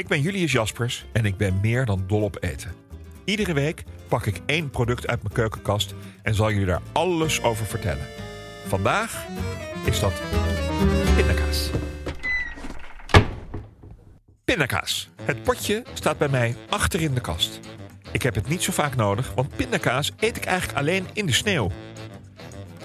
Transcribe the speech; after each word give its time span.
Ik 0.00 0.08
ben 0.08 0.20
Julius 0.20 0.52
Jaspers 0.52 1.04
en 1.12 1.24
ik 1.24 1.36
ben 1.36 1.58
meer 1.62 1.84
dan 1.84 2.04
dol 2.06 2.22
op 2.22 2.36
eten. 2.42 2.72
Iedere 3.24 3.52
week 3.52 3.84
pak 4.08 4.26
ik 4.26 4.40
één 4.46 4.70
product 4.70 5.06
uit 5.06 5.22
mijn 5.22 5.34
keukenkast 5.34 5.94
en 6.22 6.34
zal 6.34 6.50
jullie 6.50 6.66
daar 6.66 6.82
alles 6.92 7.42
over 7.42 7.66
vertellen. 7.66 8.06
Vandaag 8.66 9.24
is 9.84 10.00
dat 10.00 10.12
pindakaas. 11.16 11.70
Pindakaas. 14.44 15.10
Het 15.22 15.42
potje 15.42 15.82
staat 15.94 16.18
bij 16.18 16.28
mij 16.28 16.56
achter 16.68 17.00
in 17.00 17.14
de 17.14 17.20
kast. 17.20 17.60
Ik 18.12 18.22
heb 18.22 18.34
het 18.34 18.48
niet 18.48 18.62
zo 18.62 18.72
vaak 18.72 18.96
nodig, 18.96 19.32
want 19.34 19.56
pindakaas 19.56 20.12
eet 20.18 20.36
ik 20.36 20.44
eigenlijk 20.44 20.78
alleen 20.78 21.06
in 21.12 21.26
de 21.26 21.32
sneeuw. 21.32 21.70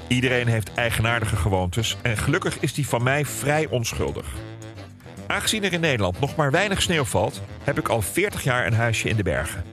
Iedereen 0.08 0.48
heeft 0.48 0.74
eigenaardige 0.74 1.36
gewoontes 1.36 1.98
en 2.02 2.18
gelukkig 2.18 2.60
is 2.60 2.74
die 2.74 2.88
van 2.88 3.04
mij 3.04 3.26
vrij 3.26 3.68
onschuldig. 3.68 4.34
Aangezien 5.28 5.64
er 5.64 5.74
in 5.74 5.80
Nederland 5.80 6.20
nog 6.20 6.36
maar 6.36 6.52
weinig 6.52 6.82
sneeuw 6.82 7.04
valt, 7.04 7.42
heb 7.64 7.80
ik 7.80 7.88
al 7.88 8.02
40 8.02 8.44
jaar 8.44 8.66
een 8.66 8.74
huisje 8.74 9.10
in 9.10 9.16
de 9.16 9.24
bergen. 9.24 9.64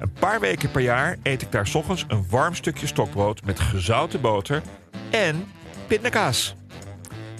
Een 0.00 0.12
paar 0.12 0.40
weken 0.40 0.70
per 0.70 0.80
jaar 0.80 1.16
eet 1.22 1.42
ik 1.42 1.52
daar 1.52 1.68
ochtends 1.74 2.04
een 2.08 2.26
warm 2.30 2.54
stukje 2.54 2.86
stokbrood 2.86 3.44
met 3.44 3.60
gezouten 3.60 4.20
boter 4.20 4.62
en 5.10 5.46
pindakaas. 5.86 6.54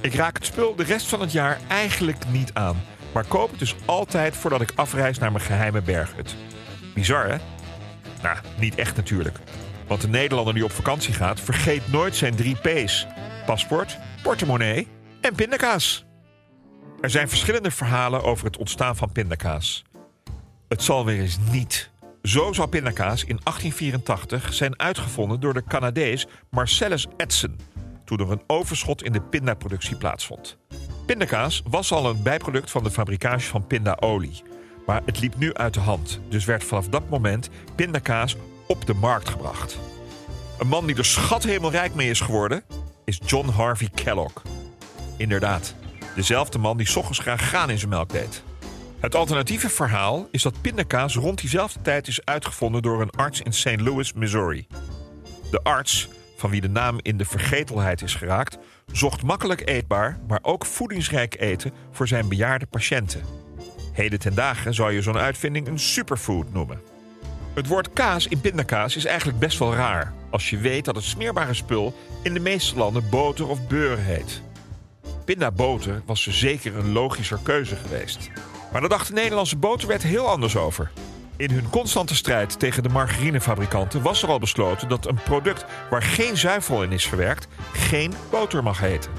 Ik 0.00 0.14
raak 0.14 0.36
het 0.36 0.46
spul 0.46 0.74
de 0.74 0.84
rest 0.84 1.06
van 1.06 1.20
het 1.20 1.32
jaar 1.32 1.58
eigenlijk 1.68 2.24
niet 2.28 2.54
aan, 2.54 2.82
maar 3.12 3.24
koop 3.24 3.50
het 3.50 3.58
dus 3.58 3.74
altijd 3.84 4.36
voordat 4.36 4.60
ik 4.60 4.72
afreis 4.74 5.18
naar 5.18 5.32
mijn 5.32 5.44
geheime 5.44 5.82
berghut. 5.82 6.34
Bizar 6.94 7.28
hè? 7.28 7.36
Nou, 8.22 8.36
niet 8.58 8.74
echt 8.74 8.96
natuurlijk. 8.96 9.38
Want 9.86 10.00
de 10.00 10.08
Nederlander 10.08 10.54
die 10.54 10.64
op 10.64 10.72
vakantie 10.72 11.14
gaat, 11.14 11.40
vergeet 11.40 11.92
nooit 11.92 12.16
zijn 12.16 12.34
drie 12.34 12.56
P's: 12.56 13.06
paspoort, 13.46 13.98
portemonnee 14.22 14.88
en 15.20 15.34
pindakaas. 15.34 16.03
Er 17.04 17.10
zijn 17.10 17.28
verschillende 17.28 17.70
verhalen 17.70 18.22
over 18.22 18.46
het 18.46 18.56
ontstaan 18.56 18.96
van 18.96 19.12
pindakaas. 19.12 19.84
Het 20.68 20.82
zal 20.82 21.04
weer 21.04 21.20
eens 21.20 21.38
niet. 21.50 21.90
Zo 22.22 22.52
zou 22.52 22.68
pindakaas 22.68 23.20
in 23.20 23.40
1884 23.42 24.54
zijn 24.54 24.78
uitgevonden 24.78 25.40
door 25.40 25.54
de 25.54 25.64
Canadees 25.68 26.26
Marcellus 26.50 27.06
Edson, 27.16 27.58
toen 28.04 28.18
er 28.18 28.30
een 28.30 28.42
overschot 28.46 29.02
in 29.02 29.12
de 29.12 29.20
pindaproductie 29.20 29.96
plaatsvond. 29.96 30.56
Pindakaas 31.06 31.62
was 31.68 31.92
al 31.92 32.10
een 32.10 32.22
bijproduct 32.22 32.70
van 32.70 32.84
de 32.84 32.90
fabricage 32.90 33.48
van 33.48 33.66
pindaolie, 33.66 34.42
maar 34.86 35.02
het 35.04 35.20
liep 35.20 35.36
nu 35.36 35.54
uit 35.54 35.74
de 35.74 35.80
hand, 35.80 36.20
dus 36.28 36.44
werd 36.44 36.64
vanaf 36.64 36.88
dat 36.88 37.08
moment 37.08 37.50
pindakaas 37.74 38.36
op 38.66 38.86
de 38.86 38.94
markt 38.94 39.28
gebracht. 39.28 39.78
Een 40.58 40.68
man 40.68 40.86
die 40.86 40.96
er 40.96 41.04
schat 41.04 41.44
hemelrijk 41.44 41.94
mee 41.94 42.10
is 42.10 42.20
geworden, 42.20 42.62
is 43.04 43.20
John 43.26 43.48
Harvey 43.48 43.88
Kellogg. 43.94 44.42
Inderdaad, 45.16 45.74
dezelfde 46.14 46.58
man 46.58 46.76
die 46.76 46.96
ochtends 46.96 47.18
graag 47.18 47.40
graan 47.40 47.70
in 47.70 47.78
zijn 47.78 47.90
melk 47.90 48.10
deed. 48.10 48.42
Het 49.00 49.14
alternatieve 49.14 49.68
verhaal 49.68 50.28
is 50.30 50.42
dat 50.42 50.60
pindakaas 50.60 51.14
rond 51.14 51.40
diezelfde 51.40 51.80
tijd 51.82 52.06
is 52.08 52.24
uitgevonden 52.24 52.82
door 52.82 53.00
een 53.00 53.10
arts 53.10 53.40
in 53.40 53.52
St. 53.52 53.80
Louis, 53.80 54.12
Missouri. 54.12 54.66
De 55.50 55.60
arts, 55.62 56.08
van 56.36 56.50
wie 56.50 56.60
de 56.60 56.68
naam 56.68 56.98
in 57.02 57.16
de 57.16 57.24
vergetelheid 57.24 58.02
is 58.02 58.14
geraakt, 58.14 58.58
zocht 58.92 59.22
makkelijk 59.22 59.68
eetbaar, 59.68 60.18
maar 60.28 60.38
ook 60.42 60.66
voedingsrijk 60.66 61.40
eten 61.40 61.72
voor 61.90 62.08
zijn 62.08 62.28
bejaarde 62.28 62.66
patiënten. 62.66 63.22
Heden 63.92 64.18
ten 64.18 64.34
dagen 64.34 64.74
zou 64.74 64.92
je 64.92 65.02
zo'n 65.02 65.18
uitvinding 65.18 65.66
een 65.66 65.78
superfood 65.78 66.52
noemen. 66.52 66.80
Het 67.54 67.66
woord 67.66 67.92
kaas 67.92 68.26
in 68.26 68.40
pindakaas 68.40 68.96
is 68.96 69.04
eigenlijk 69.04 69.38
best 69.38 69.58
wel 69.58 69.74
raar, 69.74 70.12
als 70.30 70.50
je 70.50 70.58
weet 70.58 70.84
dat 70.84 70.96
het 70.96 71.04
smeerbare 71.04 71.54
spul 71.54 71.94
in 72.22 72.34
de 72.34 72.40
meeste 72.40 72.76
landen 72.76 73.08
boter 73.10 73.48
of 73.48 73.66
beurre 73.66 74.00
heet. 74.00 74.42
Pindaboter 75.24 76.02
was 76.06 76.26
zeker 76.26 76.76
een 76.76 76.92
logischer 76.92 77.38
keuze 77.42 77.76
geweest. 77.76 78.30
Maar 78.72 78.80
daar 78.80 78.90
dacht 78.90 79.08
de 79.08 79.14
Nederlandse 79.14 79.56
boterwet 79.56 80.02
heel 80.02 80.28
anders 80.28 80.56
over. 80.56 80.90
In 81.36 81.50
hun 81.50 81.70
constante 81.70 82.14
strijd 82.14 82.58
tegen 82.58 82.82
de 82.82 82.88
margarinefabrikanten 82.88 84.02
was 84.02 84.22
er 84.22 84.28
al 84.28 84.38
besloten 84.38 84.88
dat 84.88 85.06
een 85.06 85.18
product 85.24 85.64
waar 85.90 86.02
geen 86.02 86.36
zuivel 86.36 86.82
in 86.82 86.92
is 86.92 87.06
verwerkt 87.06 87.48
geen 87.72 88.12
boter 88.30 88.62
mag 88.62 88.80
heten. 88.80 89.10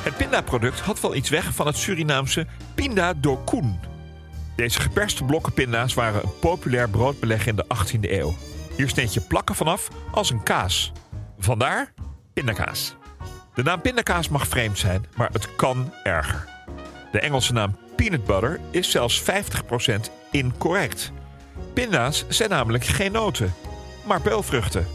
Het 0.00 0.16
pindaproduct 0.16 0.80
had 0.80 1.00
wel 1.00 1.14
iets 1.14 1.28
weg 1.28 1.54
van 1.54 1.66
het 1.66 1.76
Surinaamse 1.76 2.46
pinda 2.74 3.14
do 3.14 3.36
koen. 3.36 3.80
Deze 4.56 4.80
geperste 4.80 5.24
blokken 5.24 5.52
pinda's 5.52 5.94
waren 5.94 6.22
een 6.22 6.38
populair 6.40 6.90
broodbeleg 6.90 7.46
in 7.46 7.56
de 7.56 7.64
18e 7.64 8.00
eeuw. 8.00 8.34
Hier 8.76 8.88
sneed 8.88 9.14
je 9.14 9.20
plakken 9.20 9.54
vanaf 9.54 9.88
als 10.10 10.30
een 10.30 10.42
kaas. 10.42 10.92
Vandaar 11.38 11.92
pindakaas. 12.32 12.96
De 13.56 13.62
naam 13.62 13.80
pindakaas 13.80 14.28
mag 14.28 14.48
vreemd 14.48 14.78
zijn, 14.78 15.06
maar 15.14 15.28
het 15.32 15.56
kan 15.56 15.92
erger. 16.02 16.48
De 17.12 17.20
Engelse 17.20 17.52
naam 17.52 17.76
peanut 17.94 18.24
butter 18.24 18.60
is 18.70 18.90
zelfs 18.90 19.22
50% 19.22 19.24
incorrect. 20.30 21.12
Pinda's 21.72 22.24
zijn 22.28 22.50
namelijk 22.50 22.84
geen 22.84 23.12
noten, 23.12 23.54
maar 24.06 24.20
peulvruchten. 24.20 24.86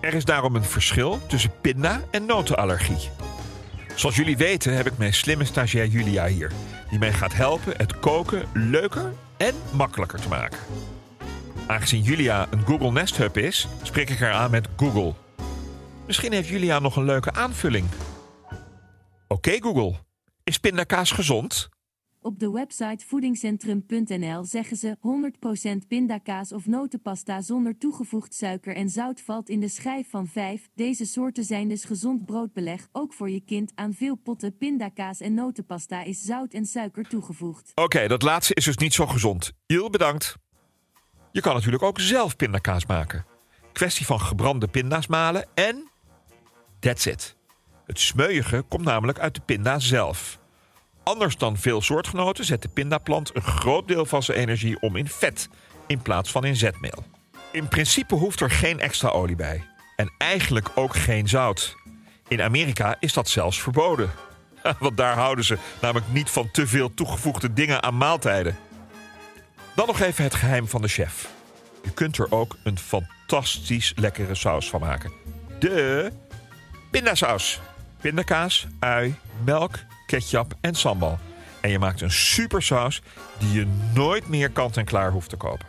Er 0.00 0.14
is 0.14 0.24
daarom 0.24 0.54
een 0.54 0.64
verschil 0.64 1.20
tussen 1.26 1.52
pinda 1.60 2.00
en 2.10 2.26
notenallergie. 2.26 3.10
Zoals 3.94 4.16
jullie 4.16 4.36
weten 4.36 4.76
heb 4.76 4.86
ik 4.86 4.98
mijn 4.98 5.14
slimme 5.14 5.44
stagiair 5.44 5.86
Julia 5.86 6.26
hier, 6.26 6.50
die 6.90 6.98
mij 6.98 7.12
gaat 7.12 7.34
helpen 7.34 7.74
het 7.76 7.98
koken 7.98 8.44
leuker 8.52 9.12
en 9.36 9.54
makkelijker 9.72 10.20
te 10.20 10.28
maken. 10.28 10.58
Aangezien 11.66 12.02
Julia 12.02 12.46
een 12.50 12.66
Google 12.66 12.92
Nest 12.92 13.16
Hub 13.16 13.36
is, 13.36 13.68
spreek 13.82 14.10
ik 14.10 14.18
haar 14.18 14.32
aan 14.32 14.50
met 14.50 14.68
Google. 14.76 15.14
Misschien 16.08 16.32
heeft 16.32 16.48
Julia 16.48 16.78
nog 16.78 16.96
een 16.96 17.04
leuke 17.04 17.32
aanvulling. 17.32 17.86
Oké 19.26 19.50
Google, 19.50 19.94
is 20.44 20.58
pindakaas 20.58 21.10
gezond? 21.10 21.68
Op 22.20 22.38
de 22.38 22.50
website 22.50 23.06
voedingscentrum.nl 23.06 24.44
zeggen 24.44 24.76
ze 24.76 24.96
100% 25.84 25.86
pindakaas 25.88 26.52
of 26.52 26.66
notenpasta 26.66 27.40
zonder 27.40 27.78
toegevoegd 27.78 28.34
suiker 28.34 28.76
en 28.76 28.88
zout 28.88 29.20
valt 29.20 29.48
in 29.48 29.60
de 29.60 29.68
schijf 29.68 30.10
van 30.10 30.26
5. 30.26 30.68
Deze 30.74 31.04
soorten 31.04 31.44
zijn 31.44 31.68
dus 31.68 31.84
gezond 31.84 32.24
broodbeleg, 32.26 32.88
ook 32.92 33.12
voor 33.12 33.30
je 33.30 33.40
kind. 33.40 33.72
Aan 33.74 33.94
veel 33.94 34.14
potten 34.14 34.56
pindakaas 34.56 35.20
en 35.20 35.34
notenpasta 35.34 36.04
is 36.04 36.22
zout 36.22 36.52
en 36.52 36.64
suiker 36.66 37.08
toegevoegd. 37.08 37.72
Oké, 37.74 38.06
dat 38.06 38.22
laatste 38.22 38.54
is 38.54 38.64
dus 38.64 38.76
niet 38.76 38.94
zo 38.94 39.06
gezond. 39.06 39.52
Heel 39.66 39.90
bedankt. 39.90 40.36
Je 41.32 41.40
kan 41.40 41.54
natuurlijk 41.54 41.82
ook 41.82 42.00
zelf 42.00 42.36
pindakaas 42.36 42.86
maken. 42.86 43.26
Kwestie 43.72 44.06
van 44.06 44.20
gebrande 44.20 44.68
pinda's 44.68 45.06
malen 45.06 45.48
en... 45.54 45.87
That's 46.80 47.06
it. 47.06 47.36
Het 47.86 48.00
smeuïge 48.00 48.64
komt 48.68 48.84
namelijk 48.84 49.18
uit 49.18 49.34
de 49.34 49.40
pinda 49.40 49.78
zelf. 49.78 50.38
Anders 51.02 51.36
dan 51.36 51.56
veel 51.56 51.82
soortgenoten 51.82 52.44
zet 52.44 52.62
de 52.62 52.68
pindaplant 52.68 53.36
een 53.36 53.42
groot 53.42 53.88
deel 53.88 54.06
van 54.06 54.22
zijn 54.22 54.38
energie 54.38 54.80
om 54.80 54.96
in 54.96 55.08
vet. 55.08 55.48
in 55.86 56.02
plaats 56.02 56.30
van 56.30 56.44
in 56.44 56.56
zetmeel. 56.56 57.04
In 57.52 57.68
principe 57.68 58.14
hoeft 58.14 58.40
er 58.40 58.50
geen 58.50 58.80
extra 58.80 59.08
olie 59.08 59.36
bij. 59.36 59.64
En 59.96 60.12
eigenlijk 60.18 60.68
ook 60.74 60.96
geen 60.96 61.28
zout. 61.28 61.76
In 62.28 62.42
Amerika 62.42 62.96
is 63.00 63.12
dat 63.12 63.28
zelfs 63.28 63.62
verboden. 63.62 64.10
Want 64.78 64.96
daar 64.96 65.14
houden 65.14 65.44
ze 65.44 65.58
namelijk 65.80 66.12
niet 66.12 66.30
van 66.30 66.50
te 66.50 66.66
veel 66.66 66.94
toegevoegde 66.94 67.52
dingen 67.52 67.82
aan 67.82 67.96
maaltijden. 67.96 68.56
Dan 69.74 69.86
nog 69.86 70.00
even 70.00 70.24
het 70.24 70.34
geheim 70.34 70.68
van 70.68 70.82
de 70.82 70.88
chef. 70.88 71.30
Je 71.82 71.90
kunt 71.90 72.18
er 72.18 72.32
ook 72.32 72.56
een 72.64 72.78
fantastisch 72.78 73.92
lekkere 73.96 74.34
saus 74.34 74.70
van 74.70 74.80
maken. 74.80 75.12
De 75.58 76.10
pindasaus. 76.90 77.60
Pindakaas, 78.00 78.66
ui, 78.80 79.14
melk, 79.44 79.78
ketchup 80.06 80.54
en 80.60 80.74
sambal. 80.74 81.18
En 81.60 81.70
je 81.70 81.78
maakt 81.78 82.00
een 82.00 82.10
supersaus 82.10 83.02
die 83.38 83.52
je 83.52 83.66
nooit 83.94 84.28
meer 84.28 84.50
kant-en-klaar 84.50 85.10
hoeft 85.10 85.28
te 85.28 85.36
kopen. 85.36 85.66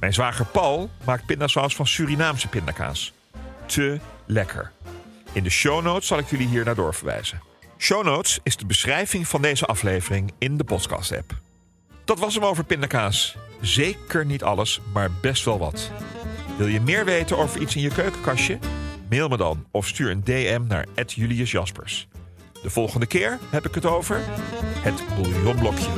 Mijn 0.00 0.14
zwager 0.14 0.44
Paul 0.44 0.90
maakt 1.04 1.26
pindasaus 1.26 1.76
van 1.76 1.86
Surinaamse 1.86 2.48
pindakaas. 2.48 3.12
Te 3.66 4.00
lekker. 4.26 4.72
In 5.32 5.42
de 5.42 5.50
show 5.50 5.82
notes 5.82 6.06
zal 6.06 6.18
ik 6.18 6.30
jullie 6.30 6.48
hier 6.48 6.64
naar 6.64 6.74
doorverwijzen. 6.74 7.40
Show 7.78 8.04
notes 8.04 8.38
is 8.42 8.56
de 8.56 8.66
beschrijving 8.66 9.28
van 9.28 9.42
deze 9.42 9.66
aflevering 9.66 10.32
in 10.38 10.56
de 10.56 10.64
podcast-app. 10.64 11.34
Dat 12.04 12.18
was 12.18 12.34
hem 12.34 12.44
over 12.44 12.64
pindakaas. 12.64 13.36
Zeker 13.60 14.26
niet 14.26 14.42
alles, 14.42 14.80
maar 14.92 15.10
best 15.10 15.44
wel 15.44 15.58
wat. 15.58 15.90
Wil 16.56 16.66
je 16.66 16.80
meer 16.80 17.04
weten 17.04 17.38
over 17.38 17.60
iets 17.60 17.76
in 17.76 17.82
je 17.82 17.90
keukenkastje? 17.90 18.58
Mail 19.10 19.28
me 19.28 19.36
dan 19.36 19.66
of 19.70 19.86
stuur 19.86 20.10
een 20.10 20.24
DM 20.24 20.62
naar 20.66 20.86
Julius 21.06 21.50
Jaspers. 21.50 22.08
De 22.62 22.70
volgende 22.70 23.06
keer 23.06 23.38
heb 23.50 23.66
ik 23.66 23.74
het 23.74 23.86
over 23.86 24.20
het 24.82 25.02
bouillonblokje. 25.16 25.90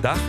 Dag. 0.00 0.20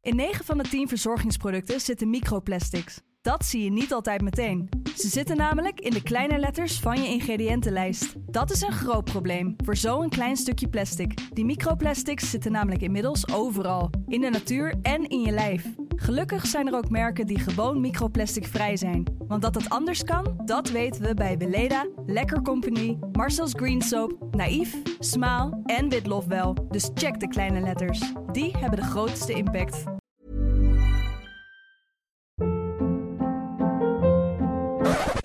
In 0.00 0.16
9 0.16 0.44
van 0.44 0.58
de 0.58 0.64
10 0.68 0.88
verzorgingsproducten 0.88 1.80
zitten 1.80 2.10
microplastics. 2.10 3.00
Dat 3.22 3.44
zie 3.44 3.64
je 3.64 3.70
niet 3.70 3.92
altijd 3.92 4.20
meteen. 4.20 4.68
Ze 4.96 5.08
zitten 5.08 5.36
namelijk 5.36 5.80
in 5.80 5.90
de 5.90 6.02
kleine 6.02 6.38
letters 6.38 6.80
van 6.80 7.02
je 7.02 7.08
ingrediëntenlijst. 7.08 8.14
Dat 8.16 8.50
is 8.50 8.60
een 8.60 8.72
groot 8.72 9.04
probleem 9.04 9.56
voor 9.64 9.76
zo'n 9.76 10.08
klein 10.08 10.36
stukje 10.36 10.68
plastic. 10.68 11.34
Die 11.34 11.44
microplastics 11.44 12.30
zitten 12.30 12.52
namelijk 12.52 12.82
inmiddels 12.82 13.32
overal, 13.32 13.90
in 14.06 14.20
de 14.20 14.30
natuur 14.30 14.74
en 14.82 15.08
in 15.08 15.20
je 15.20 15.30
lijf. 15.30 15.66
Gelukkig 16.00 16.46
zijn 16.46 16.66
er 16.66 16.74
ook 16.74 16.90
merken 16.90 17.26
die 17.26 17.38
gewoon 17.38 17.80
microplastic 17.80 18.46
vrij 18.46 18.76
zijn. 18.76 19.04
Want 19.18 19.42
dat 19.42 19.54
het 19.54 19.68
anders 19.68 20.04
kan, 20.04 20.40
dat 20.44 20.70
weten 20.70 21.02
we 21.02 21.14
bij 21.14 21.38
Weleda, 21.38 21.86
Lekker 22.06 22.42
Company, 22.42 22.98
Marcel's 23.12 23.52
Green 23.52 23.82
Soap, 23.82 24.34
Naïef, 24.34 24.76
Smaal 24.98 25.62
en 25.64 25.88
Witlof 25.88 26.26
wel. 26.26 26.66
Dus 26.70 26.90
check 26.94 27.20
de 27.20 27.28
kleine 27.28 27.60
letters. 27.60 28.12
Die 28.32 28.56
hebben 28.56 28.78
de 28.78 28.84
grootste 28.84 29.32
impact. 29.32 29.84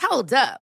Hold 0.08 0.32
up. 0.32 0.65